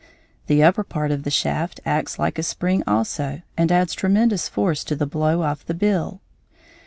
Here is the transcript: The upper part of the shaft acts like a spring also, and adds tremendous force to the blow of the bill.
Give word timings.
The 0.47 0.63
upper 0.63 0.83
part 0.83 1.11
of 1.11 1.21
the 1.21 1.29
shaft 1.29 1.79
acts 1.85 2.17
like 2.17 2.39
a 2.39 2.41
spring 2.41 2.81
also, 2.87 3.43
and 3.55 3.71
adds 3.71 3.93
tremendous 3.93 4.49
force 4.49 4.83
to 4.85 4.95
the 4.95 5.05
blow 5.05 5.43
of 5.43 5.63
the 5.67 5.75
bill. 5.75 6.21